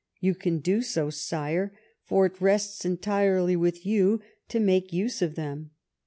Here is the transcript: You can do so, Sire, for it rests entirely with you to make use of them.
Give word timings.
You 0.19 0.33
can 0.33 0.61
do 0.61 0.81
so, 0.81 1.11
Sire, 1.11 1.77
for 2.05 2.25
it 2.25 2.41
rests 2.41 2.83
entirely 2.85 3.55
with 3.55 3.85
you 3.85 4.19
to 4.47 4.59
make 4.59 4.91
use 4.91 5.21
of 5.21 5.35
them. 5.35 5.69